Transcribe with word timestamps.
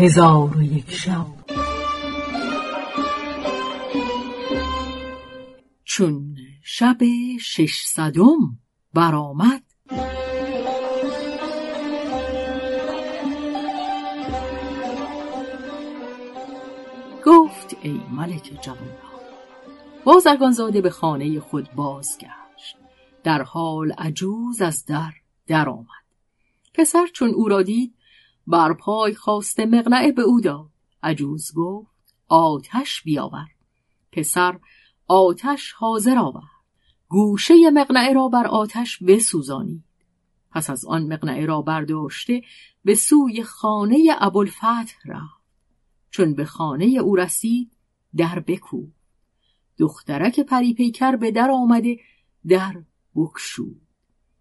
هزار 0.00 0.56
و 0.56 0.62
یک 0.62 0.90
شب. 0.90 1.26
چون 5.84 6.36
شب 6.64 6.98
ششصدم 7.40 8.58
برآمد. 8.94 9.62
گفت 17.26 17.76
ای 17.82 18.00
ملک 18.10 18.58
جوانها 18.62 19.20
بازرگانزاده 20.04 20.80
به 20.80 20.90
خانه 20.90 21.40
خود 21.40 21.70
بازگشت. 21.76 22.76
در 23.24 23.42
حال 23.42 23.92
عجوز 23.92 24.62
از 24.62 24.84
در 24.84 25.12
درآمد. 25.46 25.86
پسر 26.74 27.06
چون 27.06 27.30
او 27.34 27.48
را 27.48 27.62
دید 27.62 27.99
بر 28.50 28.72
پای 28.72 29.14
خواسته 29.14 29.66
مقنعه 29.66 30.12
به 30.12 30.22
او 30.22 30.40
داد. 30.40 30.70
عجوز 31.02 31.52
گفت 31.54 32.14
آتش 32.28 33.02
بیاور. 33.02 33.46
پسر 34.12 34.58
آتش 35.06 35.72
حاضر 35.72 36.18
آورد. 36.18 36.44
گوشه 37.08 37.54
مقنعه 37.72 38.12
را 38.12 38.28
بر 38.28 38.46
آتش 38.46 39.02
بسوزانید. 39.02 39.84
پس 40.52 40.70
از 40.70 40.84
آن 40.84 41.12
مقنعه 41.12 41.46
را 41.46 41.62
برداشته 41.62 42.42
به 42.84 42.94
سوی 42.94 43.42
خانه 43.42 44.08
ابوالفتح 44.18 44.94
رفت. 45.04 45.40
چون 46.10 46.34
به 46.34 46.44
خانه 46.44 46.84
او 46.84 47.16
رسید 47.16 47.72
در 48.16 48.40
بکو 48.40 48.86
دخترک 49.78 50.40
پری 50.40 50.74
پیکر 50.74 51.16
به 51.16 51.30
در 51.30 51.50
آمده 51.50 51.96
در 52.48 52.82
بکشود. 53.14 53.80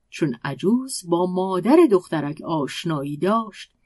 چون 0.10 0.38
عجوز 0.44 1.04
با 1.10 1.26
مادر 1.26 1.77
دخترک 1.91 2.41
آشنایی 2.41 3.18
داشت 3.18 3.79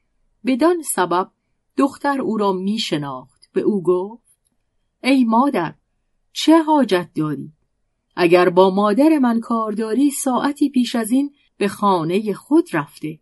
بدان 0.45 0.81
سبب 0.81 1.31
دختر 1.77 2.21
او 2.21 2.37
را 2.37 2.53
می 2.53 2.79
شناخت 2.79 3.49
به 3.53 3.61
او 3.61 3.83
گفت 3.83 4.39
ای 5.03 5.23
مادر 5.23 5.75
چه 6.33 6.63
حاجت 6.63 7.09
داری؟ 7.15 7.53
اگر 8.15 8.49
با 8.49 8.69
مادر 8.69 9.19
من 9.19 9.39
کار 9.39 9.71
داری 9.71 10.11
ساعتی 10.11 10.69
پیش 10.69 10.95
از 10.95 11.11
این 11.11 11.33
به 11.57 11.67
خانه 11.67 12.33
خود 12.33 12.67
رفته. 12.73 13.19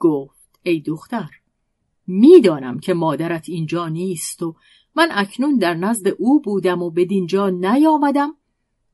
گفت 0.00 0.60
ای 0.62 0.80
دختر 0.80 1.30
می‌دانم 2.06 2.78
که 2.78 2.94
مادرت 2.94 3.48
اینجا 3.48 3.88
نیست 3.88 4.42
و 4.42 4.56
من 4.94 5.08
اکنون 5.10 5.58
در 5.58 5.74
نزد 5.74 6.08
او 6.18 6.40
بودم 6.40 6.82
و 6.82 6.90
بدینجا 6.90 7.50
نیامدم 7.50 8.34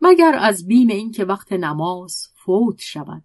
مگر 0.00 0.34
از 0.40 0.66
بیم 0.66 0.88
اینکه 0.88 1.24
وقت 1.24 1.52
نماز 1.52 2.28
فوت 2.34 2.80
شود. 2.80 3.22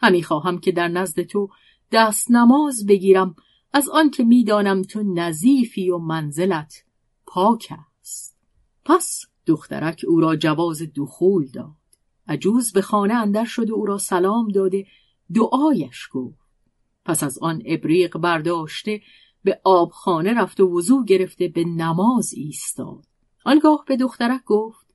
همی 0.00 0.22
خواهم 0.22 0.58
که 0.58 0.72
در 0.72 0.88
نزد 0.88 1.22
تو 1.22 1.48
دست 1.92 2.30
نماز 2.30 2.86
بگیرم 2.86 3.36
از 3.72 3.88
آنکه 3.88 4.24
می‌دانم 4.24 4.82
تو 4.82 5.02
نظیفی 5.02 5.90
و 5.90 5.98
منزلت 5.98 6.84
پاک 7.26 7.72
است. 8.00 8.38
پس 8.84 9.24
دخترک 9.46 10.04
او 10.08 10.20
را 10.20 10.36
جواز 10.36 10.82
دخول 10.94 11.46
داد. 11.46 11.76
عجوز 12.28 12.72
به 12.72 12.82
خانه 12.82 13.14
اندر 13.14 13.44
شد 13.44 13.70
و 13.70 13.74
او 13.74 13.86
را 13.86 13.98
سلام 13.98 14.48
داده 14.48 14.86
دعایش 15.34 16.08
گفت. 16.12 16.46
پس 17.04 17.22
از 17.22 17.38
آن 17.38 17.62
ابریق 17.66 18.18
برداشته 18.18 19.00
به 19.44 19.60
آبخانه 19.64 20.34
رفت 20.34 20.60
و 20.60 20.66
وضوع 20.66 21.04
گرفته 21.04 21.48
به 21.48 21.64
نماز 21.64 22.32
ایستاد. 22.32 23.04
آنگاه 23.44 23.84
به 23.86 23.96
دخترک 23.96 24.44
گفت 24.44 24.86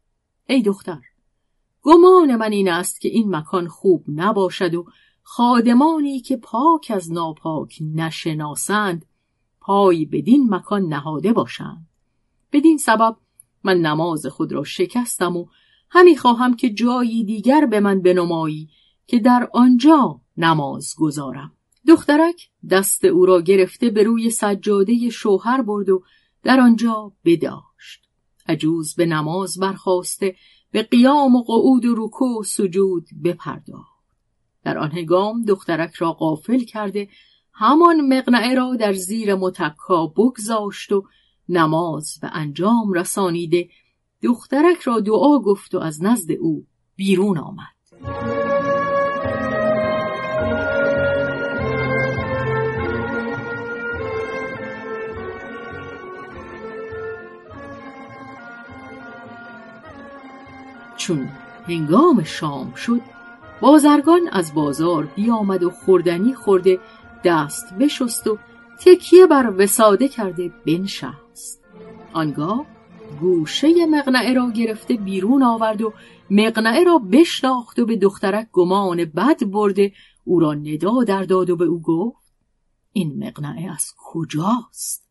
ای 0.47 0.61
دختر 0.61 1.01
گمان 1.81 2.35
من 2.35 2.51
این 2.51 2.69
است 2.69 3.01
که 3.01 3.09
این 3.09 3.35
مکان 3.35 3.67
خوب 3.67 4.05
نباشد 4.07 4.75
و 4.75 4.85
خادمانی 5.21 6.19
که 6.19 6.37
پاک 6.37 6.91
از 6.95 7.11
ناپاک 7.11 7.77
نشناسند 7.95 9.05
پای 9.61 10.05
بدین 10.05 10.53
مکان 10.53 10.81
نهاده 10.81 11.33
باشند. 11.33 11.87
بدین 12.51 12.77
سبب 12.77 13.17
من 13.63 13.77
نماز 13.77 14.25
خود 14.25 14.53
را 14.53 14.63
شکستم 14.63 15.37
و 15.37 15.45
همی 15.89 16.17
خواهم 16.17 16.55
که 16.55 16.69
جایی 16.69 17.23
دیگر 17.23 17.65
به 17.65 17.79
من 17.79 18.01
بنمایی 18.01 18.69
که 19.07 19.19
در 19.19 19.49
آنجا 19.53 20.21
نماز 20.37 20.95
گذارم. 20.97 21.51
دخترک 21.87 22.49
دست 22.69 23.05
او 23.05 23.25
را 23.25 23.41
گرفته 23.41 23.89
به 23.89 24.03
روی 24.03 24.29
سجاده 24.29 25.09
شوهر 25.09 25.61
برد 25.61 25.89
و 25.89 26.03
در 26.43 26.59
آنجا 26.59 27.11
بداشت. 27.25 28.01
عجوز 28.47 28.95
به 28.95 29.05
نماز 29.05 29.57
برخواسته 29.59 30.35
به 30.71 30.83
قیام 30.83 31.35
و 31.35 31.43
قعود 31.43 31.85
و 31.85 31.95
رکوع 31.97 32.39
و 32.39 32.43
سجود 32.43 33.07
بپرداخت. 33.23 33.90
در 34.63 34.77
آن 34.77 34.91
هنگام 34.91 35.45
دخترک 35.45 35.93
را 35.93 36.11
قافل 36.11 36.59
کرده 36.59 37.07
همان 37.53 38.17
مقنعه 38.17 38.55
را 38.55 38.75
در 38.75 38.93
زیر 38.93 39.35
متکا 39.35 40.07
بگذاشت 40.07 40.91
و 40.91 41.05
نماز 41.49 42.19
به 42.21 42.29
انجام 42.33 42.93
رسانیده. 42.93 43.69
دخترک 44.23 44.81
را 44.81 44.99
دعا 44.99 45.39
گفت 45.39 45.75
و 45.75 45.79
از 45.79 46.03
نزد 46.03 46.31
او 46.31 46.65
بیرون 46.95 47.37
آمد. 47.37 47.81
چون 60.97 61.29
هنگام 61.67 62.23
شام 62.23 62.73
شد 62.73 63.01
بازرگان 63.61 64.27
از 64.31 64.53
بازار 64.53 65.05
بیامد 65.05 65.63
و 65.63 65.69
خوردنی 65.69 66.33
خورده 66.33 66.79
دست 67.23 67.73
بشست 67.73 68.27
و 68.27 68.37
تکیه 68.79 69.27
بر 69.27 69.53
وساده 69.57 70.07
کرده 70.07 70.51
بنشست. 70.65 71.63
آنگاه 72.13 72.65
گوشه 73.19 73.85
مقنعه 73.85 74.33
را 74.33 74.51
گرفته 74.51 74.93
بیرون 74.93 75.43
آورد 75.43 75.81
و 75.81 75.93
مقنعه 76.29 76.83
را 76.83 76.97
بشناخت 76.97 77.79
و 77.79 77.85
به 77.85 77.95
دخترک 77.95 78.47
گمان 78.51 79.05
بد 79.05 79.49
برده 79.49 79.93
او 80.25 80.39
را 80.39 80.53
ندا 80.53 81.03
در 81.03 81.23
داد 81.23 81.49
و 81.49 81.55
به 81.55 81.65
او 81.65 81.81
گفت 81.81 82.33
این 82.93 83.27
مقنعه 83.27 83.71
از 83.71 83.93
کجاست؟ 83.97 85.07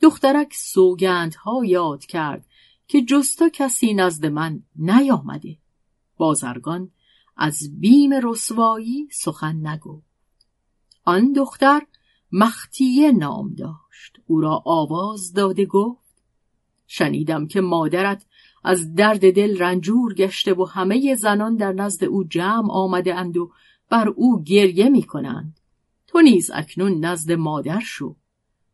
دخترک 0.00 0.54
سوگندها 0.54 1.64
یاد 1.64 2.04
کرد 2.04 2.46
که 2.86 3.02
جستا 3.02 3.48
کسی 3.48 3.94
نزد 3.94 4.26
من 4.26 4.62
نیامده. 4.76 5.56
بازرگان 6.16 6.90
از 7.36 7.80
بیم 7.80 8.10
رسوایی 8.12 9.08
سخن 9.12 9.66
نگفت 9.66 10.14
آن 11.04 11.32
دختر 11.32 11.82
مختیه 12.32 13.12
نام 13.12 13.54
داشت 13.54 14.16
او 14.26 14.40
را 14.40 14.62
آواز 14.66 15.32
داده 15.32 15.66
گفت 15.66 16.22
شنیدم 16.86 17.46
که 17.46 17.60
مادرت 17.60 18.26
از 18.64 18.94
درد 18.94 19.34
دل 19.34 19.58
رنجور 19.58 20.14
گشته 20.14 20.54
و 20.54 20.64
همه 20.64 21.14
زنان 21.14 21.56
در 21.56 21.72
نزد 21.72 22.04
او 22.04 22.24
جمع 22.24 22.72
آمده 22.72 23.14
اند 23.14 23.36
و 23.36 23.50
بر 23.90 24.08
او 24.08 24.42
گریه 24.42 24.88
می 24.88 25.02
کنند. 25.02 25.60
تو 26.06 26.20
نیز 26.20 26.50
اکنون 26.54 27.04
نزد 27.04 27.32
مادر 27.32 27.80
شو. 27.80 28.16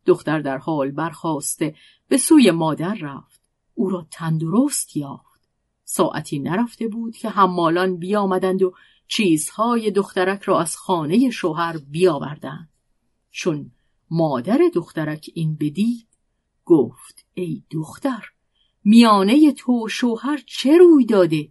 دختر 0.06 0.41
در 0.41 0.59
حال 0.59 0.91
برخواسته 0.91 1.75
به 2.09 2.16
سوی 2.16 2.50
مادر 2.50 2.94
رفت. 2.94 3.41
او 3.75 3.91
را 3.91 4.06
تندرست 4.10 4.97
یافت. 4.97 5.29
ساعتی 5.93 6.39
نرفته 6.39 6.89
بود 6.89 7.17
که 7.17 7.28
حمالان 7.28 7.97
بیامدند 7.97 8.62
و 8.62 8.75
چیزهای 9.09 9.91
دخترک 9.91 10.43
را 10.43 10.61
از 10.61 10.77
خانه 10.77 11.31
شوهر 11.31 11.78
بیاوردند. 11.78 12.69
چون 13.31 13.71
مادر 14.11 14.61
دخترک 14.75 15.31
این 15.34 15.56
بدید 15.56 16.09
گفت 16.65 17.27
ای 17.34 17.62
دختر 17.71 18.25
میانه 18.84 19.53
تو 19.53 19.89
شوهر 19.89 20.43
چه 20.47 20.78
روی 20.78 21.06
داده؟ 21.06 21.49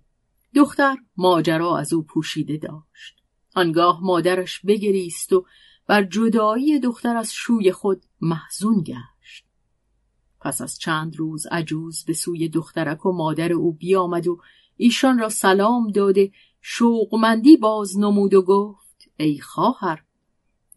دختر 0.56 0.98
ماجرا 1.18 1.78
از 1.78 1.94
او 1.94 2.04
پوشیده 2.04 2.58
داشت. 2.58 3.16
آنگاه 3.56 4.00
مادرش 4.04 4.60
بگریست 4.66 5.34
و 5.34 5.46
بر 5.88 6.04
جدایی 6.04 6.80
دختر 6.80 7.18
از 7.18 7.34
شوی 7.34 7.72
خود 7.72 8.06
محزون 8.22 8.84
گشت. 8.84 9.46
پس 10.42 10.62
از 10.62 10.80
چند 10.80 11.16
روز 11.18 11.48
عجوز 11.52 12.04
به 12.06 12.14
سوی 12.14 12.50
دخترک 12.50 13.06
و 13.06 13.12
مادر 13.12 13.54
او 13.54 13.72
بیامد 13.72 14.28
و 14.28 14.40
ایشان 14.78 15.20
را 15.20 15.30
سلام 15.30 15.88
داده 15.88 16.32
شوقمندی 16.62 17.58
باز 17.58 18.00
نمود 18.00 18.34
و 18.34 18.42
گفت 18.42 19.10
ای 19.18 19.40
خواهر 19.40 20.04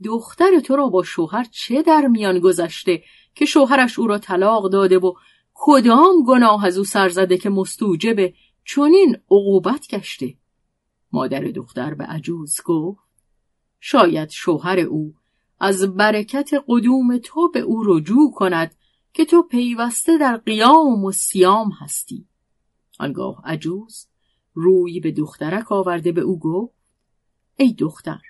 دختر 0.05 0.61
تو 0.61 0.77
را 0.77 0.89
با 0.89 1.03
شوهر 1.03 1.45
چه 1.45 1.83
در 1.83 2.07
میان 2.07 2.39
گذشته 2.39 3.03
که 3.35 3.45
شوهرش 3.45 3.99
او 3.99 4.07
را 4.07 4.19
طلاق 4.19 4.71
داده 4.71 4.99
و 4.99 5.13
کدام 5.55 6.25
گناه 6.27 6.67
از 6.67 6.79
او 6.79 6.85
سرزده 6.85 7.39
که 7.39 7.51
مستوجب 7.51 8.33
چنین 8.65 9.17
عقوبت 9.31 9.87
گشته 9.91 10.35
مادر 11.13 11.41
دختر 11.41 11.95
به 11.95 12.05
عجوز 12.05 12.61
گفت 12.65 13.01
شاید 13.81 14.31
شوهر 14.31 14.79
او 14.79 15.15
از 15.61 15.97
برکت 15.97 16.51
قدوم 16.69 17.19
تو 17.19 17.51
به 17.51 17.61
او 17.61 17.83
رجوع 17.87 18.33
کند 18.35 18.75
که 19.13 19.25
تو 19.25 19.43
پیوسته 19.43 20.19
در 20.19 20.37
قیام 20.37 21.05
و 21.05 21.13
سیام 21.13 21.71
هستی. 21.71 22.27
آنگاه 22.99 23.43
عجوز 23.45 24.07
روی 24.55 25.01
به 25.01 25.13
دخترک 25.13 25.73
آورده 25.73 26.13
به 26.13 26.21
او 26.21 26.39
گفت 26.39 26.75
ای 27.57 27.73
دختر 27.73 28.21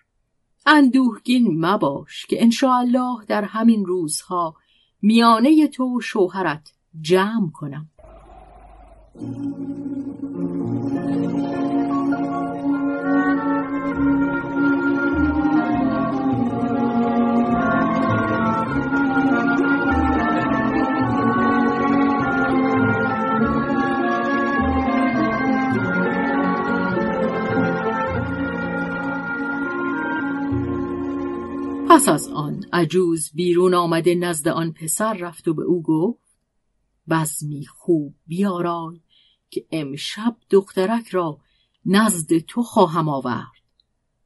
اندوهگین 0.67 1.67
مباش 1.67 2.26
که 2.26 2.49
الله 2.62 3.25
در 3.25 3.44
همین 3.44 3.87
روزها 3.87 4.56
میانه 5.02 5.69
تو 5.69 5.96
و 5.96 6.00
شوهرت 6.00 6.73
جمع 7.00 7.50
کنم. 7.50 7.90
پس 31.92 32.08
از 32.08 32.28
آن 32.28 32.64
عجوز 32.72 33.30
بیرون 33.34 33.74
آمده 33.74 34.14
نزد 34.14 34.48
آن 34.48 34.72
پسر 34.72 35.14
رفت 35.14 35.48
و 35.48 35.54
به 35.54 35.62
او 35.62 35.82
گفت 35.82 36.38
بزمی 37.10 37.66
خوب 37.66 38.14
بیارای 38.26 39.00
که 39.50 39.66
امشب 39.70 40.36
دخترک 40.50 41.08
را 41.08 41.38
نزد 41.86 42.38
تو 42.38 42.62
خواهم 42.62 43.08
آورد. 43.08 43.52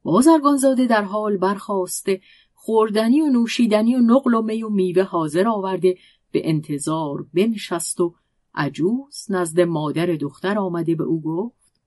بازرگانزاده 0.03 0.85
در 0.85 1.03
حال 1.03 1.37
برخواسته 1.37 2.21
خوردنی 2.53 3.21
و 3.21 3.29
نوشیدنی 3.29 3.95
و 3.95 3.99
نقل 3.99 4.33
و 4.33 4.41
می 4.41 4.63
و 4.63 4.69
میوه 4.69 5.03
حاضر 5.03 5.47
آورده 5.47 5.97
به 6.31 6.49
انتظار 6.49 7.25
بنشست 7.33 7.99
و 7.99 8.15
عجوز 8.55 9.25
نزد 9.29 9.61
مادر 9.61 10.05
دختر 10.05 10.59
آمده 10.59 10.95
به 10.95 11.03
او 11.03 11.21
گفت 11.21 11.81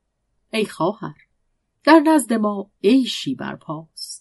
ای 0.53 0.65
خواهر 0.65 1.17
در 1.85 2.01
نزد 2.01 2.33
ما 2.33 2.71
عیشی 2.85 3.35
برپاست. 3.35 4.20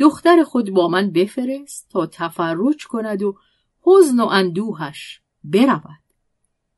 دختر 0.00 0.44
خود 0.44 0.70
با 0.70 0.88
من 0.88 1.10
بفرست 1.10 1.88
تا 1.90 2.06
تفرج 2.06 2.86
کند 2.86 3.22
و 3.22 3.36
حزن 3.82 4.20
و 4.20 4.26
اندوهش 4.26 5.20
برود. 5.44 6.02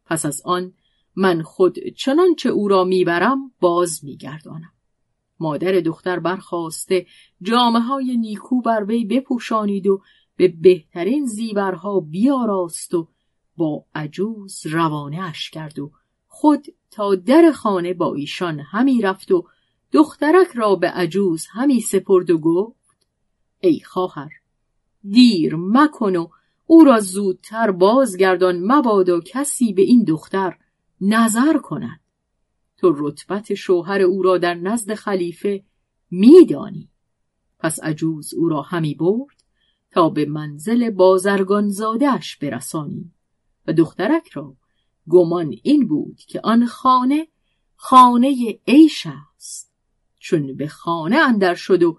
پس 0.06 0.26
از 0.26 0.42
آن 0.44 0.72
من 1.16 1.42
خود 1.42 1.78
چنانچه 1.96 2.48
او 2.48 2.68
را 2.68 2.84
می‌برم 2.84 3.52
باز 3.60 4.04
میگردانم. 4.04 4.72
مادر 5.40 5.72
دختر 5.72 6.18
برخواسته 6.18 7.06
جامعه 7.42 7.82
های 7.82 8.16
نیکو 8.16 8.60
بر 8.60 8.84
وی 8.84 9.04
بپوشانید 9.04 9.86
و 9.86 10.02
به 10.36 10.48
بهترین 10.48 11.26
زیورها 11.26 12.00
بیاراست 12.00 12.94
و 12.94 13.08
با 13.56 13.84
عجوز 13.94 14.66
روانه 14.66 15.22
اش 15.22 15.50
کرد 15.50 15.78
و 15.78 15.92
خود 16.26 16.66
تا 16.90 17.14
در 17.14 17.52
خانه 17.52 17.94
با 17.94 18.14
ایشان 18.14 18.60
همی 18.60 19.00
رفت 19.00 19.30
و 19.30 19.46
دخترک 19.92 20.48
را 20.54 20.76
به 20.76 20.88
عجوز 20.88 21.46
همی 21.52 21.80
سپرد 21.80 22.30
و 22.30 22.38
گفت 22.38 22.77
ای 23.60 23.81
خواهر 23.81 24.32
دیر 25.10 25.56
مکن 25.56 26.16
و 26.16 26.28
او 26.66 26.84
را 26.84 27.00
زودتر 27.00 27.70
بازگردان 27.70 28.60
مبادا 28.72 29.20
کسی 29.20 29.72
به 29.72 29.82
این 29.82 30.05
دختر 30.05 30.58
نظر 31.00 31.58
کند. 31.58 32.00
تو 32.76 32.94
رتبت 32.96 33.55
شوهر 33.55 34.00
او 34.00 34.22
را 34.22 34.38
در 34.38 34.55
نزد 34.55 34.94
خلیفه 34.94 35.64
میدانی. 36.10 36.88
پس 37.58 37.81
عجوز 37.81 38.34
او 38.34 38.49
را 38.49 38.62
همی 38.62 38.94
برد 38.94 39.43
تا 39.90 40.08
به 40.08 40.25
منزل 40.25 40.90
بازرگان 40.90 41.69
زادش 41.69 42.37
برسانی. 42.37 43.12
و 43.66 43.72
دخترک 43.72 44.28
را 44.28 44.56
گمان 45.08 45.54
این 45.62 45.88
بود 45.88 46.16
که 46.16 46.40
آن 46.44 46.66
خانه 46.66 47.28
خانه 47.76 48.58
عیش 48.66 49.06
است. 49.06 49.72
چون 50.19 50.56
به 50.56 50.69
خانه 50.69 51.16
اندر 51.16 51.54
شد 51.54 51.82
و 51.82 51.99